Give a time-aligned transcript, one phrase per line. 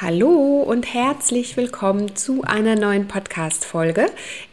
[0.00, 4.06] Hallo und herzlich willkommen zu einer neuen Podcast-Folge.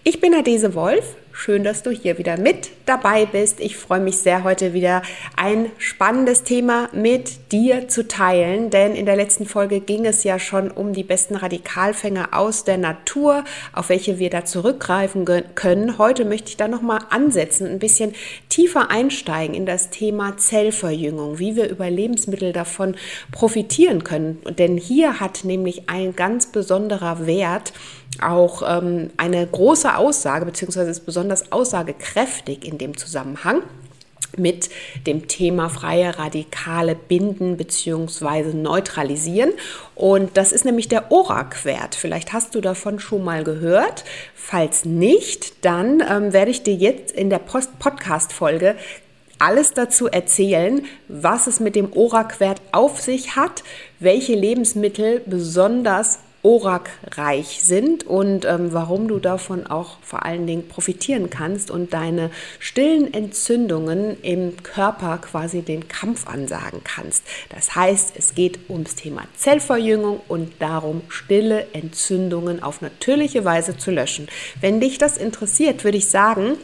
[0.04, 3.60] Ich bin Adese Wolf Schön, dass du hier wieder mit dabei bist.
[3.60, 5.02] Ich freue mich sehr, heute wieder
[5.36, 10.40] ein spannendes Thema mit dir zu teilen, denn in der letzten Folge ging es ja
[10.40, 13.44] schon um die besten Radikalfänger aus der Natur,
[13.74, 15.26] auf welche wir da zurückgreifen
[15.56, 15.98] können.
[15.98, 18.14] Heute möchte ich da nochmal ansetzen, ein bisschen
[18.48, 22.96] tiefer einsteigen in das Thema Zellverjüngung, wie wir über Lebensmittel davon
[23.32, 24.42] profitieren können.
[24.58, 27.74] Denn hier hat nämlich ein ganz besonderer Wert
[28.22, 33.62] auch ähm, eine große Aussage, beziehungsweise ist besonders aussagekräftig in dem Zusammenhang
[34.38, 34.70] mit
[35.08, 38.54] dem Thema freie Radikale binden bzw.
[38.54, 39.52] neutralisieren.
[39.96, 41.96] Und das ist nämlich der ORAC-Wert.
[41.96, 44.04] Vielleicht hast du davon schon mal gehört.
[44.34, 48.76] Falls nicht, dann ähm, werde ich dir jetzt in der Podcast-Folge
[49.38, 53.64] alles dazu erzählen, was es mit dem ORAC-Wert auf sich hat,
[54.00, 61.32] welche Lebensmittel besonders ORAC-reich sind und ähm, warum du davon auch vor allen Dingen profitieren
[61.32, 62.30] kannst und deine
[62.60, 67.24] stillen Entzündungen im Körper quasi den Kampf ansagen kannst.
[67.50, 73.90] Das heißt, es geht ums Thema Zellverjüngung und darum, stille Entzündungen auf natürliche Weise zu
[73.90, 74.28] löschen.
[74.62, 76.58] Wenn dich das interessiert, würde ich sagen,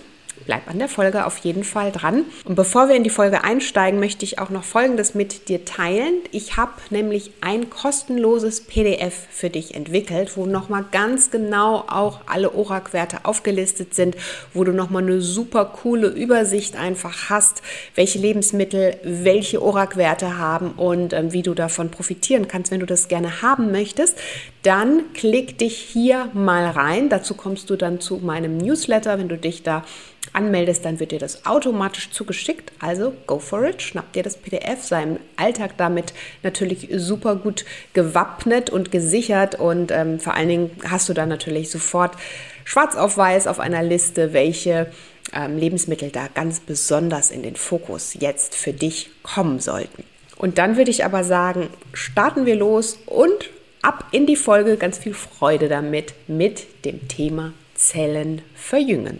[0.46, 2.26] bleib an der Folge auf jeden Fall dran.
[2.46, 6.14] Und bevor wir in die Folge einsteigen, möchte ich auch noch Folgendes mit dir teilen.
[6.32, 12.54] Ich habe nämlich ein kostenloses PDF für dich entwickelt, wo nochmal ganz genau auch alle
[12.54, 14.16] ORAC-Werte aufgelistet sind,
[14.54, 17.62] wo du nochmal eine super coole Übersicht einfach hast,
[17.96, 23.08] welche Lebensmittel welche ORAC-Werte haben und ähm, wie du davon profitieren kannst, wenn du das
[23.08, 24.18] gerne haben möchtest.
[24.64, 27.10] Dann klick dich hier mal rein.
[27.10, 29.84] Dazu kommst du dann zu meinem Newsletter, wenn du dich da
[30.34, 32.72] anmeldest, dann wird dir das automatisch zugeschickt.
[32.80, 36.14] Also go for it, schnapp dir das PDF, sei im Alltag damit
[36.44, 41.70] natürlich super gut gewappnet und gesichert und ähm, vor allen Dingen hast du dann natürlich
[41.70, 42.16] sofort
[42.64, 44.92] schwarz auf weiß auf einer Liste, welche
[45.34, 50.04] ähm, Lebensmittel da ganz besonders in den Fokus jetzt für dich kommen sollten.
[50.38, 53.50] Und dann würde ich aber sagen, starten wir los und
[53.82, 54.78] ab in die Folge.
[54.78, 59.20] Ganz viel Freude damit mit dem Thema Zellen verjüngen.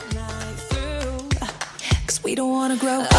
[2.31, 3.11] We don't wanna grow up.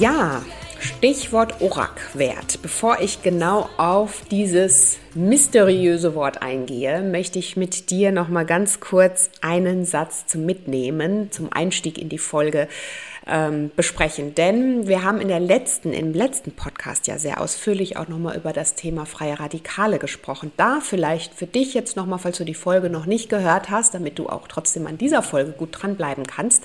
[0.00, 0.42] Ja,
[0.80, 2.62] Stichwort ORAC-Wert.
[2.62, 8.80] Bevor ich genau auf dieses mysteriöse Wort eingehe, möchte ich mit dir noch mal ganz
[8.80, 12.66] kurz einen Satz zum Mitnehmen, zum Einstieg in die Folge
[13.26, 14.34] ähm, besprechen.
[14.34, 18.52] Denn wir haben in der letzten, im letzten Podcast ja sehr ausführlich auch nochmal über
[18.52, 20.52] das Thema freie Radikale gesprochen.
[20.56, 24.18] Da vielleicht für dich jetzt nochmal, falls du die Folge noch nicht gehört hast, damit
[24.18, 26.64] du auch trotzdem an dieser Folge gut dranbleiben kannst,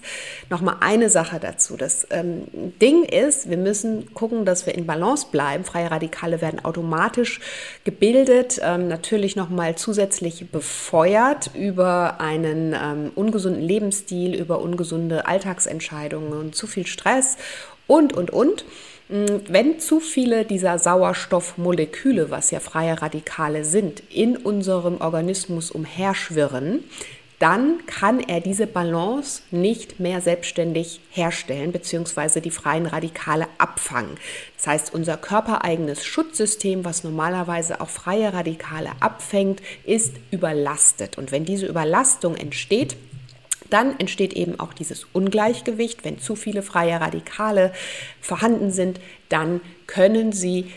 [0.49, 1.77] nochmal eine Sache dazu.
[1.77, 2.43] Das ähm,
[2.81, 5.63] Ding ist, wir müssen gucken, dass wir in Balance bleiben.
[5.63, 7.39] Freie Radikale werden automatisch
[7.83, 16.55] gebildet, ähm, natürlich nochmal zusätzlich befeuert über einen ähm, ungesunden Lebensstil, über ungesunde Alltagsentscheidungen und
[16.55, 17.37] zu viel Stress
[17.85, 18.65] und, und, und.
[19.09, 26.83] Mm, wenn zu viele dieser Sauerstoffmoleküle, was ja freie Radikale sind, in unserem Organismus umherschwirren,
[27.39, 32.41] dann kann er diese Balance nicht mehr selbstständig herstellen bzw.
[32.41, 34.17] die freien Radikale abfangen.
[34.55, 41.19] Das heißt, unser körpereigenes Schutzsystem, was normalerweise auch freie Radikale abfängt, ist überlastet.
[41.19, 42.97] Und wenn diese Überlastung entsteht,
[43.69, 46.03] dann entsteht eben auch dieses Ungleichgewicht.
[46.03, 47.73] Wenn zu viele freie Radikale
[48.21, 48.99] vorhanden sind,
[49.29, 50.71] dann können sie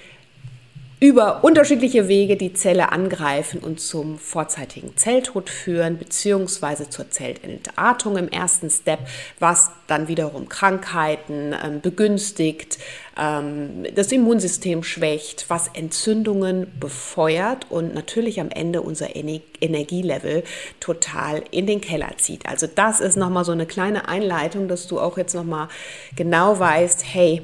[1.03, 8.29] über unterschiedliche Wege die Zelle angreifen und zum vorzeitigen Zelltod führen, beziehungsweise zur Zellentartung im
[8.29, 9.01] ersten Step,
[9.39, 12.77] was dann wiederum Krankheiten ähm, begünstigt,
[13.19, 20.43] ähm, das Immunsystem schwächt, was Entzündungen befeuert und natürlich am Ende unser Ener Energielevel
[20.81, 22.47] total in den Keller zieht.
[22.47, 25.69] Also das ist nochmal so eine kleine Einleitung, dass du auch jetzt nochmal
[26.15, 27.43] genau weißt, hey,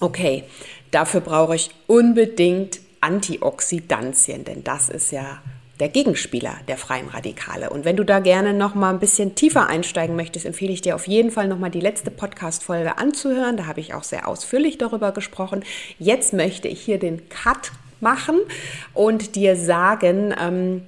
[0.00, 0.44] okay,
[0.90, 5.40] Dafür brauche ich unbedingt Antioxidantien, denn das ist ja
[5.80, 7.70] der Gegenspieler der freien Radikale.
[7.70, 10.96] Und wenn du da gerne noch mal ein bisschen tiefer einsteigen möchtest, empfehle ich dir
[10.96, 13.56] auf jeden Fall noch mal die letzte Podcast-Folge anzuhören.
[13.56, 15.64] Da habe ich auch sehr ausführlich darüber gesprochen.
[15.98, 17.70] Jetzt möchte ich hier den Cut
[18.00, 18.38] machen
[18.94, 20.82] und dir sagen, ähm,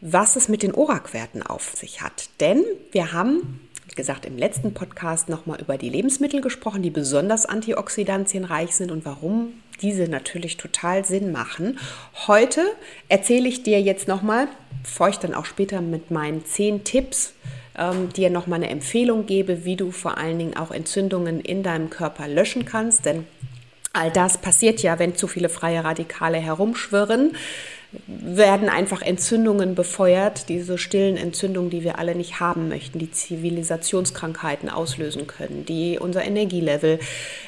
[0.00, 2.30] was es mit den ORAC-Werten auf sich hat.
[2.40, 3.60] Denn wir haben
[3.98, 9.52] gesagt, im letzten Podcast nochmal über die Lebensmittel gesprochen, die besonders antioxidantienreich sind und warum
[9.82, 11.78] diese natürlich total Sinn machen.
[12.26, 12.62] Heute
[13.08, 14.48] erzähle ich dir jetzt nochmal,
[14.82, 17.34] bevor ich dann auch später mit meinen zehn Tipps
[17.76, 21.90] ähm, dir nochmal eine Empfehlung gebe, wie du vor allen Dingen auch Entzündungen in deinem
[21.90, 23.04] Körper löschen kannst.
[23.04, 23.26] Denn
[23.92, 27.32] all das passiert ja, wenn zu viele freie Radikale herumschwirren
[28.06, 34.68] werden einfach Entzündungen befeuert, diese stillen Entzündungen, die wir alle nicht haben möchten, die Zivilisationskrankheiten
[34.68, 36.98] auslösen können, die unser Energielevel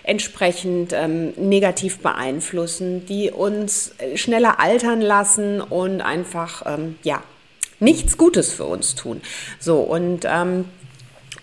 [0.02, 7.22] entsprechend ähm, negativ beeinflussen, die uns schneller altern lassen und einfach, ähm, ja,
[7.78, 9.20] nichts Gutes für uns tun.
[9.58, 10.64] So, und ähm,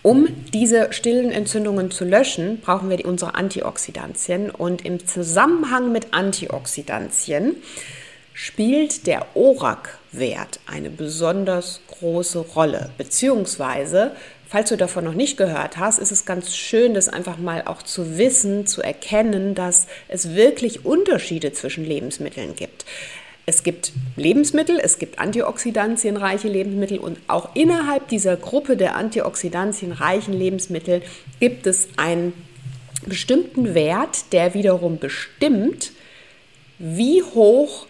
[0.02, 4.50] um diese stillen Entzündungen zu löschen, brauchen wir unsere Antioxidantien.
[4.50, 7.56] Und im Zusammenhang mit Antioxidantien
[8.38, 12.90] spielt der ORAC-Wert eine besonders große Rolle.
[12.96, 14.12] Beziehungsweise,
[14.46, 17.82] falls du davon noch nicht gehört hast, ist es ganz schön, das einfach mal auch
[17.82, 22.84] zu wissen, zu erkennen, dass es wirklich Unterschiede zwischen Lebensmitteln gibt.
[23.44, 31.02] Es gibt Lebensmittel, es gibt antioxidantienreiche Lebensmittel und auch innerhalb dieser Gruppe der antioxidantienreichen Lebensmittel
[31.40, 32.34] gibt es einen
[33.04, 35.90] bestimmten Wert, der wiederum bestimmt,
[36.78, 37.88] wie hoch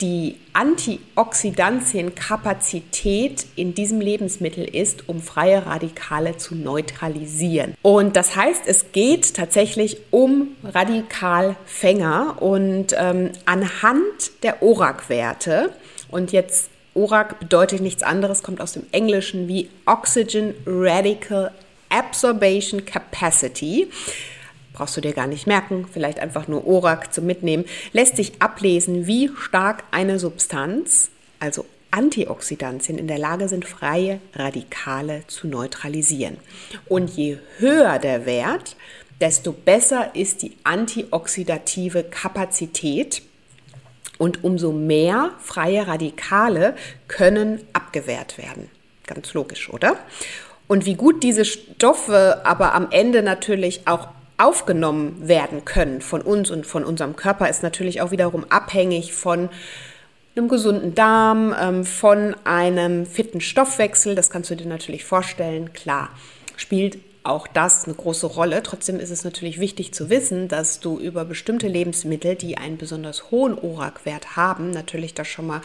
[0.00, 7.74] die Antioxidantienkapazität in diesem Lebensmittel ist, um freie Radikale zu neutralisieren.
[7.82, 15.72] Und das heißt, es geht tatsächlich um Radikalfänger und ähm, anhand der ORAC-Werte
[16.10, 21.52] und jetzt ORAC bedeutet nichts anderes, kommt aus dem Englischen wie Oxygen Radical
[21.88, 23.88] Absorption Capacity
[24.72, 29.06] brauchst du dir gar nicht merken, vielleicht einfach nur ORAC zum Mitnehmen, lässt sich ablesen,
[29.06, 36.36] wie stark eine Substanz, also Antioxidantien, in der Lage sind, freie Radikale zu neutralisieren.
[36.86, 38.76] Und je höher der Wert,
[39.20, 43.22] desto besser ist die antioxidative Kapazität
[44.18, 46.76] und umso mehr freie Radikale
[47.08, 48.70] können abgewehrt werden.
[49.06, 49.96] Ganz logisch, oder?
[50.68, 54.08] Und wie gut diese Stoffe aber am Ende natürlich auch
[54.40, 59.48] aufgenommen werden können von uns und von unserem Körper, ist natürlich auch wiederum abhängig von
[60.36, 64.14] einem gesunden Darm, ähm, von einem fitten Stoffwechsel.
[64.14, 65.72] Das kannst du dir natürlich vorstellen.
[65.72, 66.10] Klar,
[66.56, 68.62] spielt auch das eine große Rolle.
[68.62, 73.30] Trotzdem ist es natürlich wichtig zu wissen, dass du über bestimmte Lebensmittel, die einen besonders
[73.30, 75.60] hohen ORAC-Wert haben, natürlich das schon mal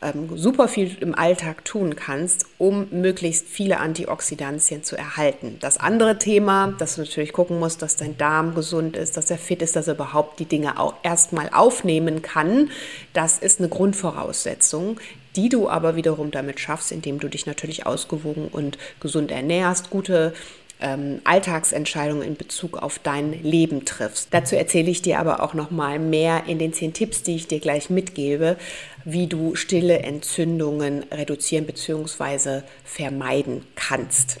[0.00, 5.56] ähm, super viel im Alltag tun kannst, um möglichst viele Antioxidantien zu erhalten.
[5.60, 9.38] Das andere Thema, dass du natürlich gucken musst, dass dein Darm gesund ist, dass er
[9.38, 12.70] fit ist, dass er überhaupt die Dinge auch erstmal aufnehmen kann,
[13.12, 15.00] das ist eine Grundvoraussetzung,
[15.36, 20.34] die du aber wiederum damit schaffst, indem du dich natürlich ausgewogen und gesund ernährst, gute
[20.82, 24.28] ähm, Alltagsentscheidungen in Bezug auf dein Leben triffst.
[24.32, 27.48] Dazu erzähle ich dir aber auch noch mal mehr in den zehn Tipps, die ich
[27.48, 28.56] dir gleich mitgebe,
[29.04, 32.62] wie du stille Entzündungen reduzieren bzw.
[32.84, 34.38] vermeiden kannst.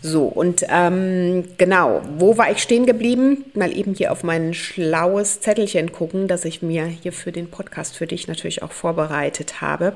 [0.00, 3.44] So, und ähm, genau, wo war ich stehen geblieben?
[3.54, 7.96] Mal eben hier auf mein schlaues Zettelchen gucken, das ich mir hier für den Podcast
[7.96, 9.94] für dich natürlich auch vorbereitet habe.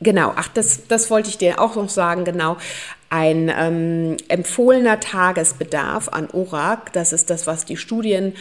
[0.00, 2.58] Genau, ach, das, das wollte ich dir auch noch sagen, genau.
[3.08, 8.34] Ein ähm, empfohlener Tagesbedarf an ORAC, das ist das, was die Studien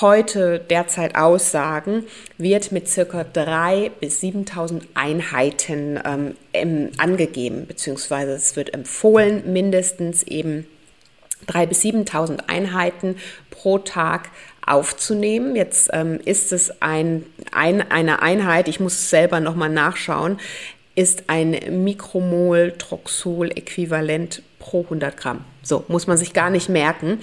[0.00, 2.04] heute derzeit aussagen,
[2.38, 5.98] wird mit circa 3.000 bis 7.000 Einheiten
[6.52, 10.66] ähm, angegeben, beziehungsweise es wird empfohlen, mindestens eben
[11.46, 13.16] 3.000 bis 7.000 Einheiten
[13.50, 14.30] pro Tag
[14.66, 15.54] aufzunehmen.
[15.54, 20.38] Jetzt ähm, ist es ein, ein, eine Einheit, ich muss es selber nochmal nachschauen,
[20.96, 25.44] ist ein Mikromol Troxol-Äquivalent pro 100 Gramm.
[25.62, 27.20] So, muss man sich gar nicht merken.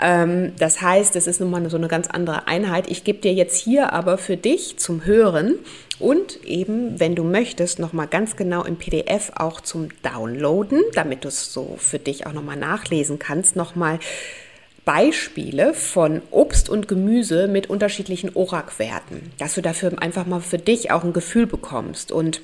[0.00, 2.90] Ähm, das heißt, es ist nun mal so eine ganz andere Einheit.
[2.90, 5.56] Ich gebe dir jetzt hier aber für dich zum Hören
[5.98, 11.28] und eben, wenn du möchtest, nochmal ganz genau im PDF auch zum Downloaden, damit du
[11.28, 13.98] es so für dich auch nochmal nachlesen kannst, nochmal
[14.84, 20.90] Beispiele von Obst und Gemüse mit unterschiedlichen ORAC-Werten, dass du dafür einfach mal für dich
[20.92, 22.12] auch ein Gefühl bekommst.
[22.12, 22.40] Und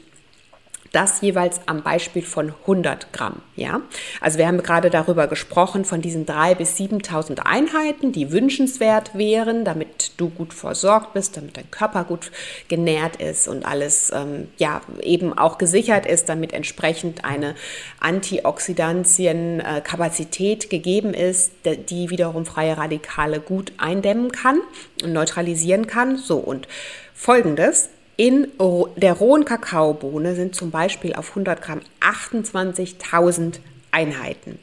[0.94, 3.42] Das jeweils am Beispiel von 100 Gramm.
[3.56, 3.80] Ja,
[4.20, 9.64] also wir haben gerade darüber gesprochen von diesen 3.000 bis 7.000 Einheiten, die wünschenswert wären,
[9.64, 12.30] damit du gut versorgt bist, damit dein Körper gut
[12.68, 17.56] genährt ist und alles ähm, ja eben auch gesichert ist, damit entsprechend eine
[17.98, 21.50] Antioxidantienkapazität gegeben ist,
[21.88, 24.60] die wiederum freie Radikale gut eindämmen kann
[25.02, 26.18] und neutralisieren kann.
[26.18, 26.68] So und
[27.14, 28.48] folgendes in
[28.96, 33.58] der rohen Kakaobohne sind zum Beispiel auf 100 Gramm 28.000
[33.90, 34.58] Einheiten.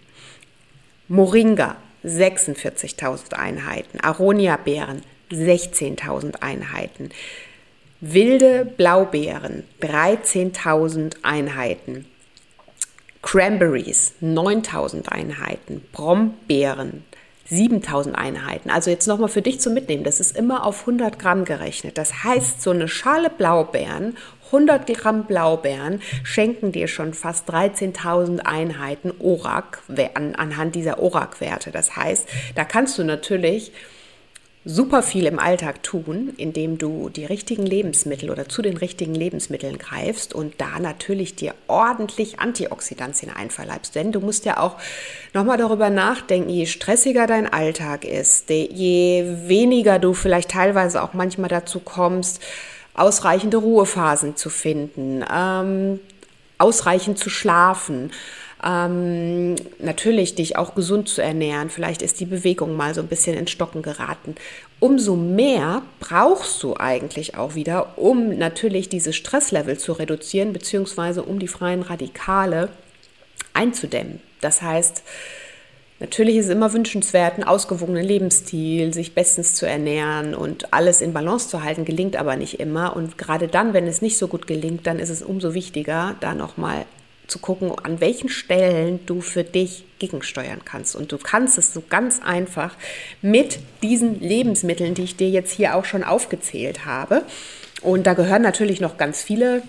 [1.07, 3.99] Moringa 46.000 Einheiten.
[3.99, 7.09] Aronia-Beeren 16.000 Einheiten.
[7.99, 12.05] Wilde Blaubeeren 13.000 Einheiten.
[13.21, 17.03] Cranberries 9000 Einheiten, Brombeeren
[17.51, 18.69] 7000 Einheiten.
[18.69, 21.97] Also jetzt nochmal für dich zum Mitnehmen, das ist immer auf 100 Gramm gerechnet.
[21.97, 24.15] Das heißt, so eine Schale Blaubeeren,
[24.47, 29.81] 100 Gramm Blaubeeren schenken dir schon fast 13.000 Einheiten ORAC
[30.13, 31.71] anhand dieser ORAC-Werte.
[31.71, 33.73] Das heißt, da kannst du natürlich
[34.63, 39.79] super viel im Alltag tun, indem du die richtigen Lebensmittel oder zu den richtigen Lebensmitteln
[39.79, 43.95] greifst und da natürlich dir ordentlich Antioxidantien einverleibst.
[43.95, 44.75] Denn du musst ja auch
[45.33, 51.49] nochmal darüber nachdenken, je stressiger dein Alltag ist, je weniger du vielleicht teilweise auch manchmal
[51.49, 52.39] dazu kommst,
[52.93, 55.99] ausreichende Ruhephasen zu finden, ähm,
[56.59, 58.11] ausreichend zu schlafen,
[58.63, 61.69] ähm, natürlich dich auch gesund zu ernähren.
[61.69, 64.35] Vielleicht ist die Bewegung mal so ein bisschen ins Stocken geraten.
[64.79, 71.39] Umso mehr brauchst du eigentlich auch wieder, um natürlich dieses Stresslevel zu reduzieren, beziehungsweise um
[71.39, 72.69] die freien Radikale
[73.53, 74.21] einzudämmen.
[74.41, 75.03] Das heißt,
[76.01, 81.13] Natürlich ist es immer wünschenswert, einen ausgewogenen Lebensstil, sich bestens zu ernähren und alles in
[81.13, 82.95] Balance zu halten, gelingt aber nicht immer.
[82.95, 86.33] Und gerade dann, wenn es nicht so gut gelingt, dann ist es umso wichtiger, da
[86.33, 86.87] nochmal
[87.31, 90.95] zu gucken, an welchen Stellen du für dich gegensteuern kannst.
[90.95, 92.75] Und du kannst es so ganz einfach
[93.21, 97.23] mit diesen Lebensmitteln, die ich dir jetzt hier auch schon aufgezählt habe.
[97.81, 99.63] Und da gehören natürlich noch ganz viele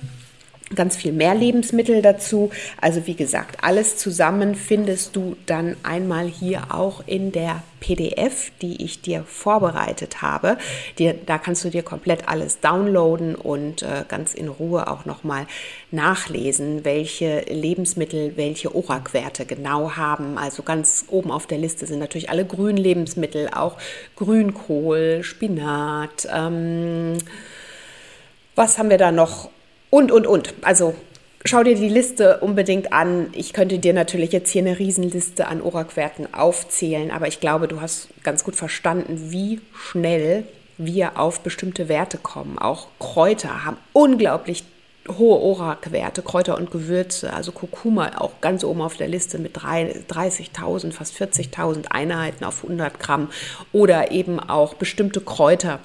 [0.75, 2.50] ganz viel mehr Lebensmittel dazu.
[2.81, 8.83] Also wie gesagt, alles zusammen findest du dann einmal hier auch in der PDF, die
[8.85, 10.57] ich dir vorbereitet habe.
[10.99, 15.47] Die, da kannst du dir komplett alles downloaden und äh, ganz in Ruhe auch nochmal
[15.91, 20.38] nachlesen, welche Lebensmittel welche ORAC-Werte genau haben.
[20.38, 23.76] Also ganz oben auf der Liste sind natürlich alle grünen Lebensmittel, auch
[24.17, 26.29] Grünkohl, Spinat.
[26.33, 27.19] Ähm,
[28.55, 29.50] was haben wir da noch?
[29.92, 30.54] Und, und, und.
[30.62, 30.94] Also
[31.44, 33.26] schau dir die Liste unbedingt an.
[33.34, 37.82] Ich könnte dir natürlich jetzt hier eine Riesenliste an ORAC-Werten aufzählen, aber ich glaube, du
[37.82, 40.44] hast ganz gut verstanden, wie schnell
[40.78, 42.58] wir auf bestimmte Werte kommen.
[42.58, 44.64] Auch Kräuter haben unglaublich
[45.08, 50.92] hohe ORAC-Werte, Kräuter und Gewürze, also Kurkuma auch ganz oben auf der Liste mit 30.000,
[50.92, 53.28] fast 40.000 Einheiten auf 100 Gramm
[53.72, 55.80] oder eben auch bestimmte Kräuter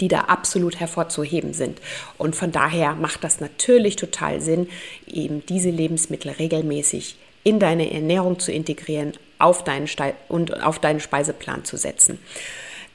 [0.00, 1.80] die da absolut hervorzuheben sind.
[2.18, 4.68] Und von daher macht das natürlich total Sinn,
[5.06, 9.88] eben diese Lebensmittel regelmäßig in deine Ernährung zu integrieren auf deinen
[10.28, 12.18] und auf deinen Speiseplan zu setzen.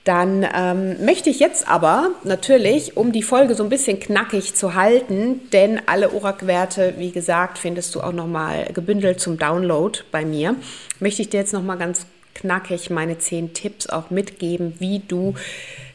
[0.06, 4.75] Dann ähm, möchte ich jetzt aber natürlich, um die Folge so ein bisschen knackig zu
[4.75, 10.56] halten, denn alle ORAC-Werte, wie gesagt, findest du auch nochmal gebündelt zum Download bei mir,
[11.00, 15.34] möchte ich dir jetzt nochmal ganz knackig meine zehn Tipps auch mitgeben, wie du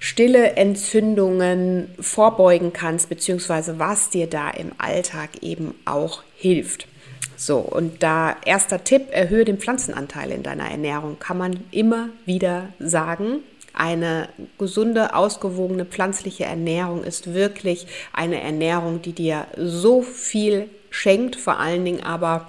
[0.00, 6.88] stille Entzündungen vorbeugen kannst, beziehungsweise was dir da im Alltag eben auch hilft.
[7.36, 12.68] So, und da erster Tipp, erhöhe den Pflanzenanteil in deiner Ernährung, kann man immer wieder
[12.78, 13.40] sagen.
[13.72, 14.28] Eine
[14.58, 21.84] gesunde, ausgewogene pflanzliche Ernährung ist wirklich eine Ernährung, die dir so viel schenkt, vor allen
[21.84, 22.48] Dingen aber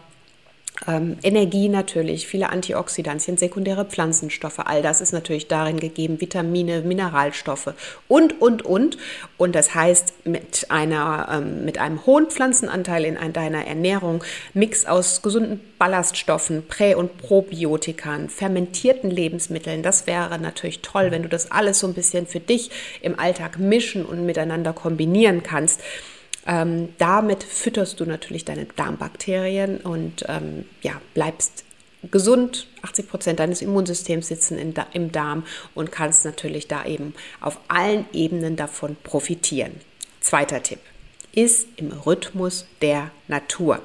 [0.88, 7.74] ähm, Energie natürlich, viele Antioxidantien, sekundäre Pflanzenstoffe, all das ist natürlich darin gegeben, Vitamine, Mineralstoffe
[8.08, 8.98] und, und, und.
[9.38, 14.24] Und das heißt, mit, einer, ähm, mit einem hohen Pflanzenanteil in deiner Ernährung,
[14.54, 21.30] Mix aus gesunden Ballaststoffen, Prä- und Probiotikern, fermentierten Lebensmitteln, das wäre natürlich toll, wenn du
[21.30, 22.72] das alles so ein bisschen für dich
[23.02, 25.82] im Alltag mischen und miteinander kombinieren kannst.
[26.48, 31.64] Ähm, damit fütterst du natürlich deine Darmbakterien und ähm, ja, bleibst
[32.10, 32.68] gesund.
[32.82, 35.44] 80 Prozent deines Immunsystems sitzen in, im Darm
[35.76, 39.74] und kannst natürlich da eben auf allen Ebenen davon profitieren.
[40.20, 40.80] Zweiter Tipp
[41.34, 43.82] ist im Rhythmus der Natur.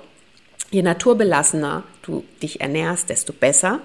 [0.70, 3.80] Je naturbelassener du dich ernährst, desto besser.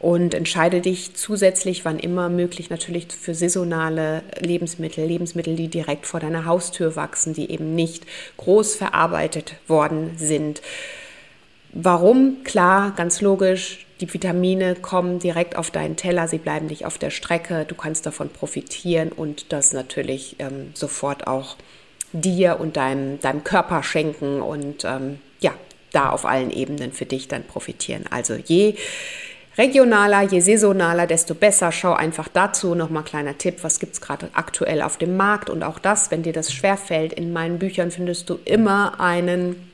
[0.00, 6.20] Und entscheide dich zusätzlich, wann immer möglich, natürlich für saisonale Lebensmittel, Lebensmittel, die direkt vor
[6.20, 8.04] deiner Haustür wachsen, die eben nicht
[8.36, 10.62] groß verarbeitet worden sind.
[11.72, 12.44] Warum?
[12.44, 13.86] Klar, ganz logisch.
[14.00, 18.06] Die Vitamine kommen direkt auf deinen Teller, sie bleiben nicht auf der Strecke, du kannst
[18.06, 21.56] davon profitieren und das natürlich ähm, sofort auch
[22.12, 25.52] dir und deinem, deinem Körper schenken und ähm, ja,
[25.92, 28.04] da auf allen Ebenen für dich dann profitieren.
[28.10, 28.76] Also je
[29.58, 31.72] regionaler, je saisonaler, desto besser.
[31.72, 35.62] Schau einfach dazu nochmal kleiner Tipp, was gibt es gerade aktuell auf dem Markt und
[35.62, 39.67] auch das, wenn dir das schwerfällt, in meinen Büchern findest du immer einen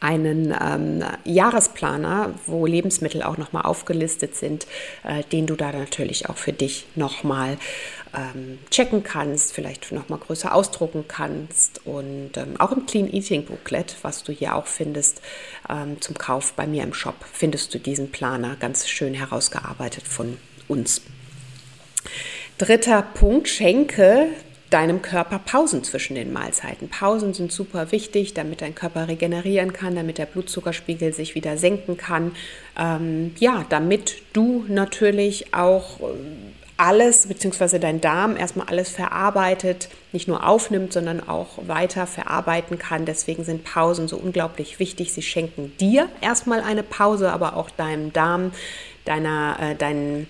[0.00, 4.66] einen ähm, Jahresplaner, wo Lebensmittel auch nochmal aufgelistet sind,
[5.04, 7.58] äh, den du da natürlich auch für dich nochmal
[8.14, 11.86] ähm, checken kannst, vielleicht nochmal größer ausdrucken kannst.
[11.86, 15.20] Und ähm, auch im Clean Eating Booklet, was du hier auch findest
[15.68, 20.38] ähm, zum Kauf bei mir im Shop, findest du diesen Planer ganz schön herausgearbeitet von
[20.66, 21.02] uns.
[22.58, 24.28] Dritter Punkt, schenke
[24.70, 26.88] deinem Körper Pausen zwischen den Mahlzeiten.
[26.88, 31.96] Pausen sind super wichtig, damit dein Körper regenerieren kann, damit der Blutzuckerspiegel sich wieder senken
[31.96, 32.32] kann.
[32.78, 36.04] Ähm, ja, damit du natürlich auch äh,
[36.76, 43.04] alles, beziehungsweise dein Darm erstmal alles verarbeitet, nicht nur aufnimmt, sondern auch weiter verarbeiten kann.
[43.04, 45.12] Deswegen sind Pausen so unglaublich wichtig.
[45.12, 48.52] Sie schenken dir erstmal eine Pause, aber auch deinem Darm,
[49.04, 50.26] deiner, äh, dein,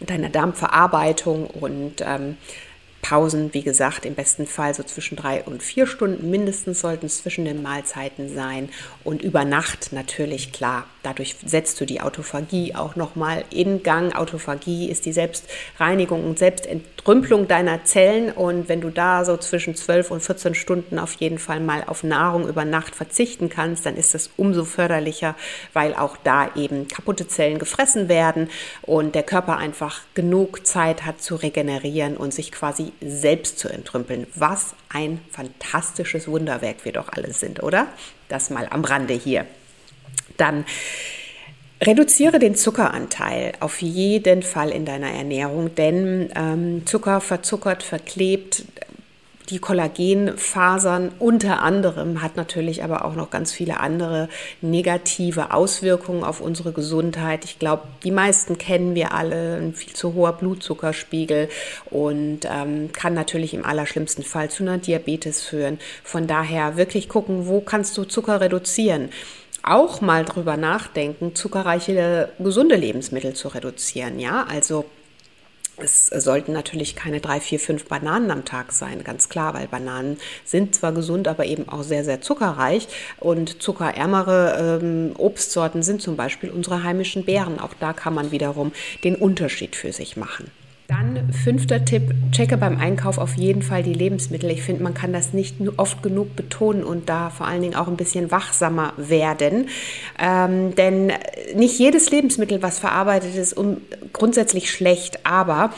[0.00, 2.38] deiner Darmverarbeitung und ähm,
[3.02, 7.22] Pausen, wie gesagt, im besten Fall so zwischen drei und vier Stunden mindestens sollten es
[7.22, 8.68] zwischen den Mahlzeiten sein.
[9.04, 10.84] Und über Nacht natürlich klar.
[11.02, 14.14] Dadurch setzt du die Autophagie auch nochmal in Gang.
[14.14, 18.30] Autophagie ist die Selbstreinigung und Selbstentrümpelung deiner Zellen.
[18.32, 22.02] Und wenn du da so zwischen 12 und 14 Stunden auf jeden Fall mal auf
[22.02, 25.34] Nahrung über Nacht verzichten kannst, dann ist das umso förderlicher,
[25.72, 28.50] weil auch da eben kaputte Zellen gefressen werden
[28.82, 34.26] und der Körper einfach genug Zeit hat zu regenerieren und sich quasi selbst zu entrümpeln.
[34.34, 37.88] Was ein fantastisches Wunderwerk wir doch alle sind, oder?
[38.28, 39.46] Das mal am Rande hier.
[40.36, 40.64] Dann
[41.80, 48.64] Reduziere den Zuckeranteil auf jeden Fall in deiner Ernährung, denn ähm, Zucker verzuckert, verklebt,
[49.50, 54.28] die Kollagenfasern unter anderem hat natürlich aber auch noch ganz viele andere
[54.60, 57.44] negative Auswirkungen auf unsere Gesundheit.
[57.44, 61.48] Ich glaube, die meisten kennen wir alle, ein viel zu hoher Blutzuckerspiegel
[61.90, 65.78] und ähm, kann natürlich im allerschlimmsten Fall zu einer Diabetes führen.
[66.04, 69.10] Von daher wirklich gucken, wo kannst du Zucker reduzieren
[69.62, 74.18] auch mal drüber nachdenken, zuckerreiche gesunde Lebensmittel zu reduzieren.
[74.18, 74.86] Ja, also
[75.80, 80.18] es sollten natürlich keine drei, vier, fünf Bananen am Tag sein, ganz klar, weil Bananen
[80.44, 82.88] sind zwar gesund, aber eben auch sehr, sehr zuckerreich.
[83.20, 87.60] Und zuckerärmere ähm, Obstsorten sind zum Beispiel unsere heimischen Beeren.
[87.60, 88.72] Auch da kann man wiederum
[89.04, 90.50] den Unterschied für sich machen.
[90.88, 94.50] Dann fünfter Tipp, checke beim Einkauf auf jeden Fall die Lebensmittel.
[94.50, 97.88] Ich finde, man kann das nicht oft genug betonen und da vor allen Dingen auch
[97.88, 99.68] ein bisschen wachsamer werden.
[100.18, 101.12] Ähm, denn
[101.54, 103.82] nicht jedes Lebensmittel, was verarbeitet ist, um,
[104.14, 105.74] grundsätzlich schlecht, aber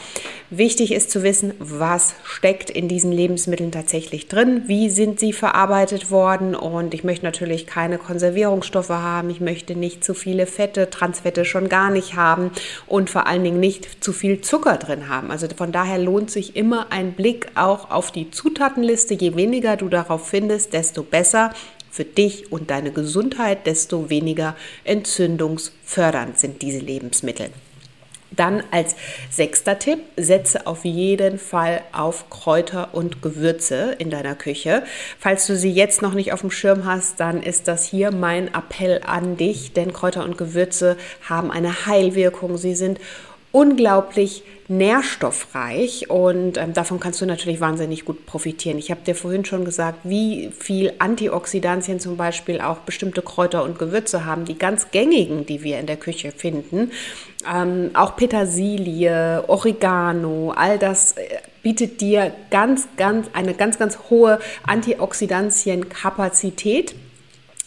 [0.51, 6.11] wichtig ist zu wissen, was steckt in diesen Lebensmitteln tatsächlich drin, wie sind sie verarbeitet
[6.11, 11.45] worden und ich möchte natürlich keine Konservierungsstoffe haben, ich möchte nicht zu viele Fette, Transfette
[11.45, 12.51] schon gar nicht haben
[12.85, 15.31] und vor allen Dingen nicht zu viel Zucker drin haben.
[15.31, 19.13] Also von daher lohnt sich immer ein Blick auch auf die Zutatenliste.
[19.13, 21.53] Je weniger du darauf findest, desto besser
[21.89, 27.49] für dich und deine Gesundheit, desto weniger entzündungsfördernd sind diese Lebensmittel.
[28.31, 28.95] Dann als
[29.29, 34.83] sechster Tipp, setze auf jeden Fall auf Kräuter und Gewürze in deiner Küche.
[35.19, 38.47] Falls du sie jetzt noch nicht auf dem Schirm hast, dann ist das hier mein
[38.47, 40.95] Appell an dich, denn Kräuter und Gewürze
[41.27, 42.57] haben eine Heilwirkung.
[42.57, 42.99] Sie sind
[43.51, 48.77] unglaublich nährstoffreich und ähm, davon kannst du natürlich wahnsinnig gut profitieren.
[48.77, 53.77] Ich habe dir vorhin schon gesagt, wie viel Antioxidantien zum Beispiel auch bestimmte Kräuter und
[53.77, 56.91] Gewürze haben, die ganz gängigen, die wir in der Küche finden.
[57.53, 64.39] Ähm, auch Petersilie, Oregano, all das äh, bietet dir ganz, ganz, eine ganz, ganz hohe
[64.63, 66.95] Antioxidantienkapazität.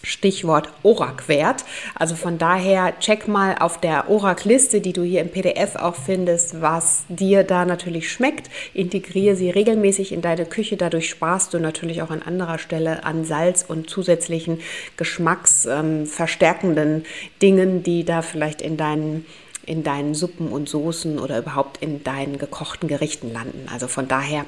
[0.04, 1.64] Stichwort ORAC-Wert.
[1.94, 6.60] Also von daher check mal auf der ORAC-Liste, die du hier im PDF auch findest,
[6.60, 8.50] was dir da natürlich schmeckt.
[8.72, 10.76] Integriere sie regelmäßig in deine Küche.
[10.76, 14.60] Dadurch sparst du natürlich auch an anderer Stelle an Salz und zusätzlichen
[14.96, 17.04] geschmacksverstärkenden ähm,
[17.42, 19.26] Dingen, die da vielleicht in deinen
[19.66, 23.66] in deinen Suppen und Soßen oder überhaupt in deinen gekochten Gerichten landen.
[23.72, 24.44] Also von daher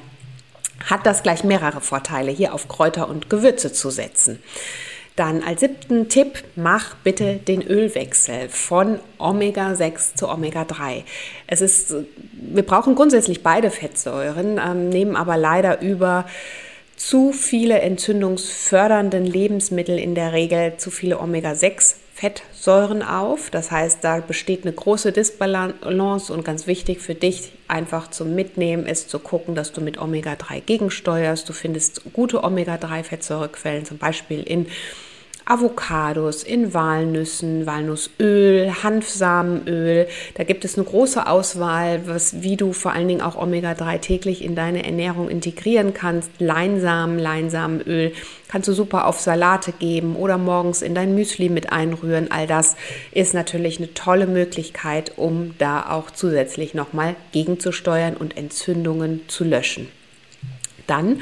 [0.85, 4.43] hat das gleich mehrere Vorteile, hier auf Kräuter und Gewürze zu setzen.
[5.17, 11.05] Dann als siebten Tipp, mach bitte den Ölwechsel von Omega-6 zu Omega-3.
[11.47, 11.95] Es ist,
[12.33, 16.27] wir brauchen grundsätzlich beide Fettsäuren, ähm, nehmen aber leider über
[16.97, 23.51] zu viele entzündungsfördernden Lebensmittel in der Regel zu viele Omega-6 Fettsäuren auf.
[23.51, 28.87] Das heißt, da besteht eine große Disbalance und ganz wichtig für dich einfach zum Mitnehmen
[28.87, 31.47] ist zu gucken, dass du mit Omega-3 gegensteuerst.
[31.47, 34.67] Du findest gute Omega-3-Fettsäurequellen, zum Beispiel in
[35.49, 40.09] Avocados, in Walnüssen, Walnussöl, Hanfsamenöl.
[40.35, 44.43] Da gibt es eine große Auswahl, was, wie du vor allen Dingen auch Omega-3 täglich
[44.43, 46.33] in deine Ernährung integrieren kannst.
[46.41, 48.13] Leinsamen, Leinsamenöl
[48.49, 52.33] kannst du super auf Salate geben oder morgens in dein Müsli mit einrühren.
[52.33, 52.75] All das
[53.13, 59.87] ist natürlich eine tolle Möglichkeit, um da auch zusätzlich nochmal gegenzusteuern und Entzündungen zu löschen.
[60.87, 61.21] Dann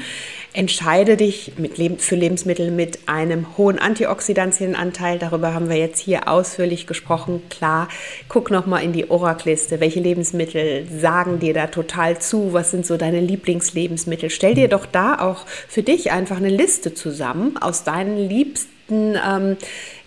[0.55, 5.19] entscheide dich Leb für Lebensmittel mit einem hohen Antioxidantienanteil.
[5.19, 7.41] Darüber haben wir jetzt hier ausführlich gesprochen.
[7.49, 7.89] Klar,
[8.29, 9.79] guck nochmal in die ORAC-Liste.
[9.79, 12.53] Welche Lebensmittel sagen dir da total zu?
[12.53, 14.29] Was sind so deine Lieblingslebensmittel?
[14.29, 19.57] Stell dir doch da auch für dich einfach eine Liste zusammen aus deinen liebsten ähm,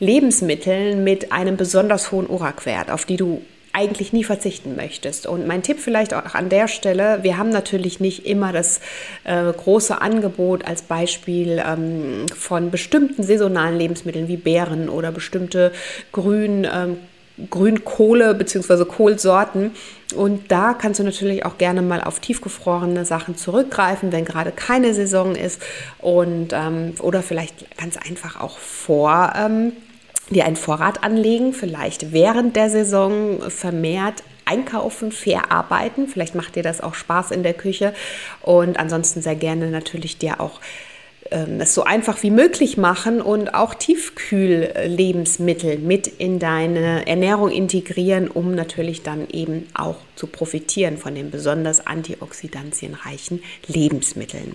[0.00, 5.26] Lebensmitteln mit einem besonders hohen ORAC-Wert, auf die du eigentlich nie verzichten möchtest.
[5.26, 8.80] Und mein Tipp vielleicht auch an der Stelle, wir haben natürlich nicht immer das
[9.24, 15.72] äh, große Angebot als Beispiel ähm, von bestimmten saisonalen Lebensmitteln wie Beeren oder bestimmte
[16.12, 16.66] Grün.
[16.70, 16.98] Ähm,
[17.50, 18.84] Grünkohle bzw.
[18.84, 19.72] Kohlsorten.
[20.14, 24.94] Und da kannst du natürlich auch gerne mal auf tiefgefrorene Sachen zurückgreifen, wenn gerade keine
[24.94, 25.62] Saison ist.
[25.98, 29.72] Und, ähm, oder vielleicht ganz einfach auch vor ähm,
[30.34, 36.08] dir einen Vorrat anlegen, vielleicht während der Saison vermehrt einkaufen, verarbeiten.
[36.08, 37.94] Vielleicht macht dir das auch Spaß in der Küche
[38.42, 40.60] und ansonsten sehr gerne natürlich dir auch
[41.30, 48.28] ähm, es so einfach wie möglich machen und auch Tiefkühl-Lebensmittel mit in deine Ernährung integrieren,
[48.28, 54.54] um natürlich dann eben auch zu profitieren von den besonders antioxidantienreichen Lebensmitteln.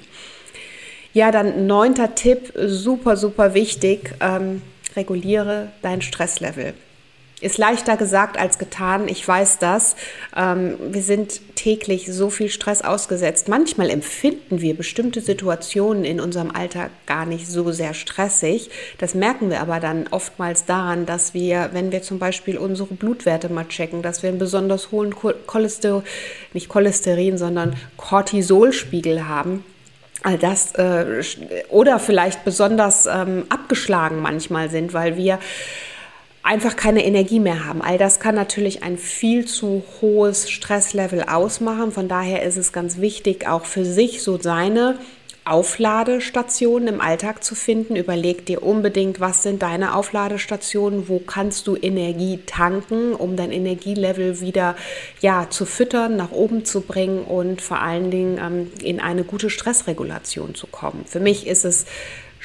[1.14, 4.16] Ja, dann neunter Tipp, super, super wichtig.
[4.20, 4.64] Ähm,
[4.96, 6.74] reguliere dein Stresslevel.
[7.44, 9.98] Ist leichter gesagt als getan, ich weiß das.
[10.34, 13.50] Ähm, wir sind täglich so viel Stress ausgesetzt.
[13.50, 18.70] Manchmal empfinden wir bestimmte Situationen in unserem Alltag gar nicht so sehr stressig.
[18.98, 23.50] Das merken wir aber dann oftmals daran, dass wir, wenn wir zum Beispiel unsere Blutwerte
[23.50, 26.04] mal checken, dass wir einen besonders hohen Cholesterin,
[26.54, 29.66] nicht Cholesterin, sondern Cortisolspiegel haben
[30.24, 31.22] all das äh,
[31.70, 35.40] oder vielleicht besonders ähm, abgeschlagen manchmal sind, weil wir
[36.42, 37.82] einfach keine Energie mehr haben.
[37.82, 41.92] All das kann natürlich ein viel zu hohes Stresslevel ausmachen.
[41.92, 44.98] Von daher ist es ganz wichtig, auch für sich so seine
[45.46, 47.96] Aufladestationen im Alltag zu finden.
[47.96, 54.40] Überleg dir unbedingt, was sind deine Aufladestationen, wo kannst du Energie tanken, um dein Energielevel
[54.40, 54.76] wieder
[55.20, 59.50] ja, zu füttern, nach oben zu bringen und vor allen Dingen ähm, in eine gute
[59.50, 61.04] Stressregulation zu kommen.
[61.06, 61.86] Für mich ist es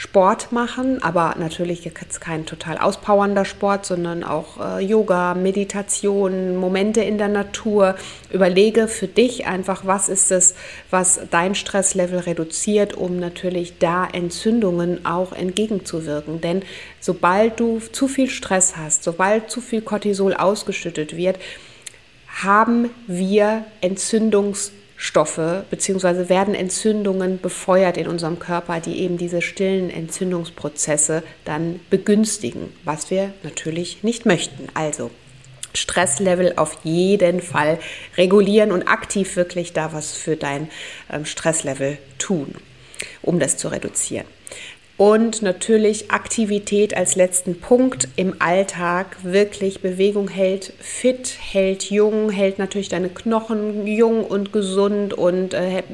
[0.00, 7.00] Sport machen, aber natürlich jetzt kein total auspowernder Sport, sondern auch äh, Yoga, Meditation, Momente
[7.00, 7.96] in der Natur.
[8.32, 10.54] Überlege für dich einfach, was ist es,
[10.92, 16.40] was dein Stresslevel reduziert, um natürlich da Entzündungen auch entgegenzuwirken.
[16.40, 16.62] Denn
[17.00, 21.40] sobald du zu viel Stress hast, sobald zu viel Cortisol ausgeschüttet wird,
[22.40, 26.28] haben wir Entzündungs Stoffe bzw.
[26.28, 33.32] werden Entzündungen befeuert in unserem Körper, die eben diese stillen Entzündungsprozesse dann begünstigen, was wir
[33.44, 34.66] natürlich nicht möchten.
[34.74, 35.12] Also
[35.72, 37.78] Stresslevel auf jeden Fall
[38.16, 40.68] regulieren und aktiv wirklich da was für dein
[41.12, 42.56] ähm, Stresslevel tun,
[43.22, 44.26] um das zu reduzieren.
[44.98, 49.18] Und natürlich Aktivität als letzten Punkt im Alltag.
[49.22, 55.84] Wirklich Bewegung hält fit, hält jung, hält natürlich deine Knochen jung und gesund und äh,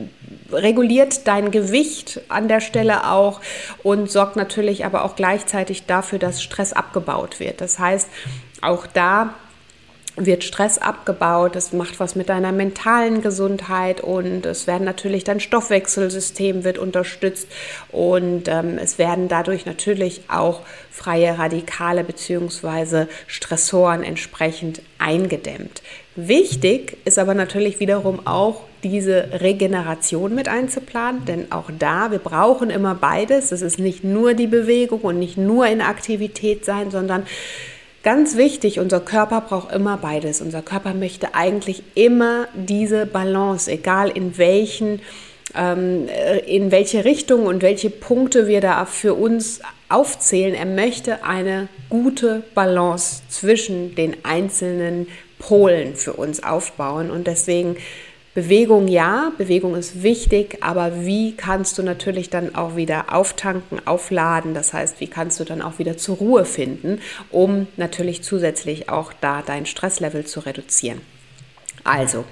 [0.51, 3.43] reguliert dein Gewicht an der Stelle auch
[3.83, 7.61] und sorgt natürlich aber auch gleichzeitig dafür, dass Stress abgebaut wird.
[7.61, 8.09] Das heißt,
[8.63, 9.35] auch da
[10.17, 15.41] wird Stress abgebaut, es macht was mit deiner mentalen Gesundheit und es werden natürlich dein
[15.41, 17.49] Stoffwechselsystem wird unterstützt
[17.91, 23.07] und ähm, es werden dadurch natürlich auch freie Radikale bzw.
[23.27, 25.83] Stressoren entsprechend eingedämmt.
[26.15, 32.71] Wichtig ist aber natürlich wiederum auch diese Regeneration mit einzuplanen, denn auch da, wir brauchen
[32.71, 33.51] immer beides.
[33.51, 37.27] Es ist nicht nur die Bewegung und nicht nur in Aktivität sein, sondern
[38.05, 40.43] Ganz wichtig, unser Körper braucht immer beides.
[40.43, 45.01] Unser Körper möchte eigentlich immer diese Balance, egal in welchen
[45.57, 46.09] ähm,
[46.47, 50.55] in welche Richtung und welche Punkte wir da für uns aufzählen.
[50.55, 55.07] Er möchte eine gute Balance zwischen den einzelnen
[55.39, 57.11] Polen für uns aufbauen.
[57.11, 57.77] Und deswegen
[58.35, 64.55] Bewegung ja, Bewegung ist wichtig, aber wie kannst du natürlich dann auch wieder auftanken, aufladen?
[64.55, 69.13] Das heißt, wie kannst du dann auch wieder zur Ruhe finden, um natürlich zusätzlich auch
[69.21, 71.01] da dein Stresslevel zu reduzieren?
[71.85, 72.25] Also,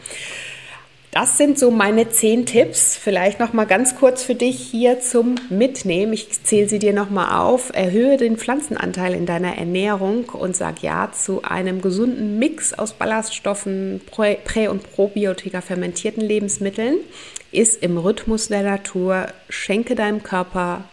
[1.13, 2.97] das sind so meine zehn Tipps.
[2.97, 6.15] Vielleicht noch mal ganz kurz für dich hier zum Mitnehmen.
[6.15, 7.71] Ich zähle sie dir noch mal auf.
[7.75, 14.01] Erhöhe den Pflanzenanteil in deiner Ernährung und sag ja zu einem gesunden Mix aus Ballaststoffen,
[14.11, 16.97] Prä- und Probiotika fermentierten Lebensmitteln.
[17.51, 19.27] Ist im Rhythmus der Natur.
[19.51, 20.85] Schenke deinem Körper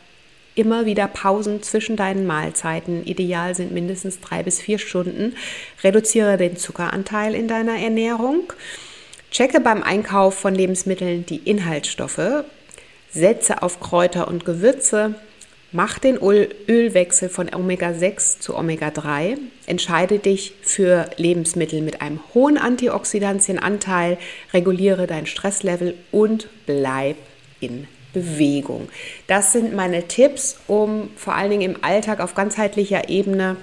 [0.53, 3.05] immer wieder Pausen zwischen deinen Mahlzeiten.
[3.05, 5.38] Ideal sind mindestens drei bis vier Stunden.
[5.82, 8.51] Reduziere den Zuckeranteil in deiner Ernährung.
[9.31, 12.43] Checke beim Einkauf von Lebensmitteln die Inhaltsstoffe,
[13.11, 15.15] setze auf Kräuter und Gewürze,
[15.71, 19.37] mach den Ölwechsel von Omega-6 zu Omega-3,
[19.67, 24.17] entscheide dich für Lebensmittel mit einem hohen Antioxidantienanteil,
[24.51, 27.17] reguliere dein Stresslevel und bleib
[27.59, 28.89] in Bewegung.
[29.27, 33.57] Das sind meine Tipps, um vor allen Dingen im Alltag auf ganzheitlicher Ebene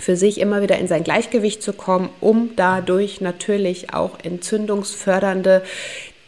[0.00, 5.62] für sich immer wieder in sein Gleichgewicht zu kommen, um dadurch natürlich auch entzündungsfördernde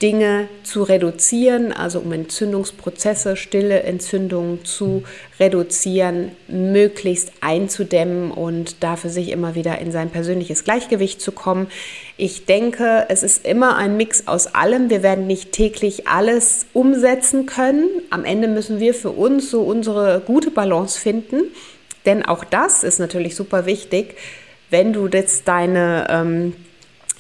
[0.02, 5.04] Dinge zu reduzieren, also um Entzündungsprozesse, stille Entzündungen zu
[5.38, 11.68] reduzieren, möglichst einzudämmen und da für sich immer wieder in sein persönliches Gleichgewicht zu kommen.
[12.16, 14.90] Ich denke, es ist immer ein Mix aus allem.
[14.90, 17.88] Wir werden nicht täglich alles umsetzen können.
[18.10, 21.42] Am Ende müssen wir für uns so unsere gute Balance finden.
[22.06, 24.16] Denn auch das ist natürlich super wichtig,
[24.70, 26.54] wenn du jetzt deine ähm,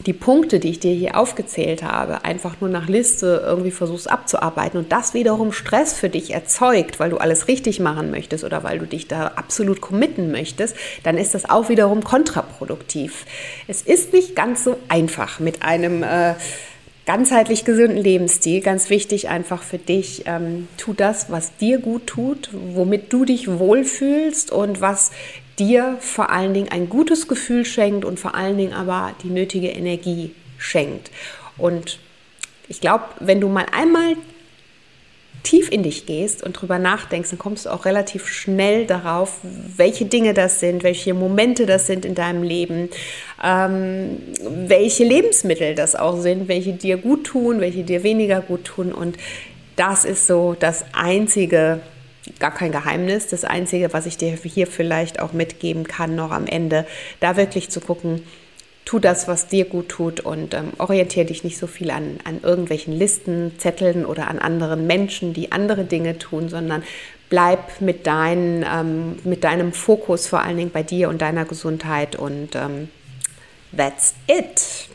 [0.06, 4.78] die Punkte, die ich dir hier aufgezählt habe, einfach nur nach Liste irgendwie versuchst abzuarbeiten
[4.78, 8.78] und das wiederum Stress für dich erzeugt, weil du alles richtig machen möchtest oder weil
[8.78, 13.26] du dich da absolut committen möchtest, dann ist das auch wiederum kontraproduktiv.
[13.68, 16.34] Es ist nicht ganz so einfach mit einem äh,
[17.06, 18.60] ganzheitlich gesunden Lebensstil.
[18.60, 23.48] Ganz wichtig einfach für dich, ähm, tu das, was dir gut tut, womit du dich
[23.48, 25.10] wohlfühlst und was
[25.58, 29.68] dir vor allen Dingen ein gutes Gefühl schenkt und vor allen Dingen aber die nötige
[29.68, 31.10] Energie schenkt.
[31.58, 31.98] Und
[32.68, 34.16] ich glaube, wenn du mal einmal
[35.42, 39.38] tief in dich gehst und drüber nachdenkst, dann kommst du auch relativ schnell darauf,
[39.76, 42.88] welche Dinge das sind, welche Momente das sind in deinem Leben,
[43.42, 48.92] ähm, welche Lebensmittel das auch sind, welche dir gut tun, welche dir weniger gut tun.
[48.92, 49.16] Und
[49.76, 51.80] das ist so das Einzige,
[52.38, 56.46] gar kein Geheimnis, das Einzige, was ich dir hier vielleicht auch mitgeben kann, noch am
[56.46, 56.86] Ende,
[57.20, 58.22] da wirklich zu gucken,
[58.84, 62.40] tu das, was dir gut tut und ähm, orientiere dich nicht so viel an, an
[62.42, 66.82] irgendwelchen Listen, Zetteln oder an anderen Menschen, die andere Dinge tun, sondern
[67.30, 72.16] bleib mit, dein, ähm, mit deinem Fokus vor allen Dingen bei dir und deiner Gesundheit
[72.16, 72.88] und ähm,
[73.76, 74.88] that's it.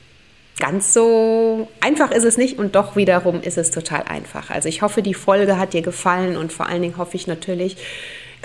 [0.60, 4.50] Ganz so einfach ist es nicht und doch wiederum ist es total einfach.
[4.50, 7.78] Also ich hoffe, die Folge hat dir gefallen und vor allen Dingen hoffe ich natürlich,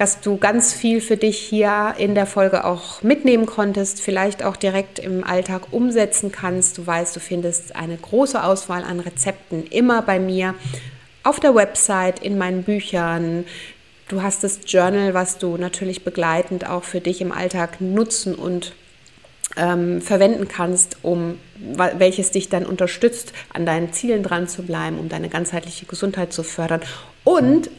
[0.03, 4.57] dass du ganz viel für dich hier in der Folge auch mitnehmen konntest, vielleicht auch
[4.57, 6.77] direkt im Alltag umsetzen kannst.
[6.77, 10.57] Du weißt, du findest eine große Auswahl an Rezepten immer bei mir
[11.23, 13.45] auf der Website, in meinen Büchern.
[14.09, 18.73] Du hast das Journal, was du natürlich begleitend auch für dich im Alltag nutzen und
[19.57, 21.39] ähm, verwenden kannst, um
[21.97, 26.43] welches dich dann unterstützt, an deinen Zielen dran zu bleiben, um deine ganzheitliche Gesundheit zu
[26.43, 26.81] fördern
[27.23, 27.71] und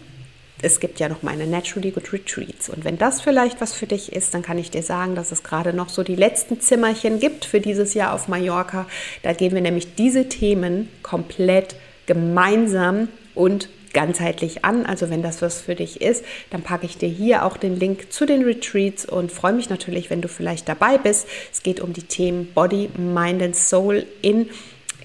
[0.64, 2.70] es gibt ja noch meine Naturally Good Retreats.
[2.70, 5.44] Und wenn das vielleicht was für dich ist, dann kann ich dir sagen, dass es
[5.44, 8.88] gerade noch so die letzten Zimmerchen gibt für dieses Jahr auf Mallorca.
[9.24, 14.86] Da gehen wir nämlich diese Themen komplett gemeinsam und ganzheitlich an.
[14.86, 18.12] Also wenn das was für dich ist, dann packe ich dir hier auch den Link
[18.12, 21.28] zu den Retreats und freue mich natürlich, wenn du vielleicht dabei bist.
[21.52, 24.50] Es geht um die Themen Body, Mind and Soul in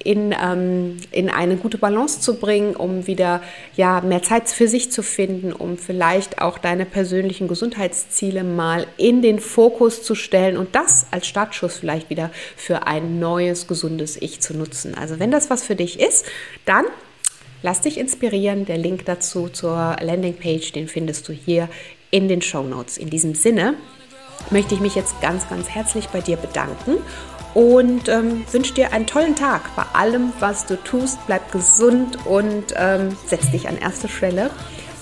[0.04, 3.42] in, ähm, in eine gute Balance zu bringen, um wieder
[3.76, 9.22] ja, mehr Zeit für sich zu finden, um vielleicht auch deine persönlichen Gesundheitsziele mal in
[9.22, 14.40] den Fokus zu stellen und das als Startschuss vielleicht wieder für ein neues, gesundes Ich
[14.40, 14.94] zu nutzen.
[14.94, 16.26] Also wenn das was für dich ist,
[16.64, 16.84] dann
[17.62, 18.66] lass dich inspirieren.
[18.66, 21.68] Der Link dazu zur Landingpage, den findest du hier
[22.11, 22.98] in den Show Notes.
[22.98, 23.74] In diesem Sinne
[24.50, 26.98] möchte ich mich jetzt ganz, ganz herzlich bei dir bedanken
[27.54, 31.18] und ähm, wünsche dir einen tollen Tag bei allem, was du tust.
[31.26, 34.50] Bleib gesund und ähm, setz dich an erste Stelle.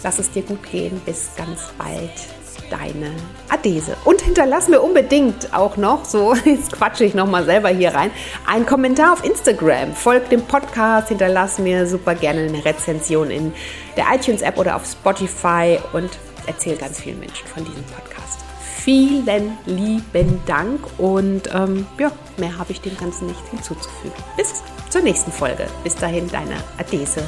[0.03, 1.01] Lass es dir gut gehen.
[1.05, 2.13] Bis ganz bald.
[2.71, 3.13] Deine
[3.49, 3.97] Adese.
[4.05, 8.11] Und hinterlass mir unbedingt auch noch, so jetzt quatsche ich nochmal selber hier rein,
[8.45, 9.95] einen Kommentar auf Instagram.
[9.95, 13.53] Folg dem Podcast, hinterlass mir super gerne eine Rezension in
[13.97, 16.11] der iTunes-App oder auf Spotify und
[16.49, 18.16] erzähl ganz vielen Menschen von diesem Podcast.
[18.87, 24.15] Vielen lieben Dank und ähm, ja, mehr habe ich dem Ganzen nicht hinzuzufügen.
[24.37, 25.67] Bis zur nächsten Folge.
[25.83, 27.25] Bis dahin, deine Adese.